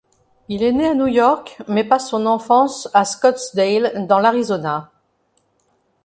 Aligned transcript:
Il 0.49 0.63
est 0.63 0.71
né 0.71 0.87
à 0.87 0.95
New 0.95 1.05
York, 1.05 1.61
mais 1.67 1.83
passe 1.83 2.09
son 2.09 2.25
enfance 2.25 2.89
à 2.91 3.05
Scottsdale, 3.05 4.07
dans 4.07 4.17
l'Arizona. 4.17 4.89